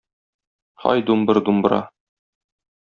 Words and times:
Һай 0.85 1.05
думбыр-думбра. 1.11 1.81